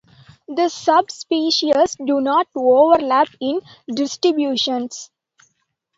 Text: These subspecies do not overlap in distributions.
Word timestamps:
These 0.47 0.73
subspecies 0.73 1.95
do 2.03 2.21
not 2.21 2.47
overlap 2.55 3.27
in 3.39 3.61
distributions. 3.87 5.11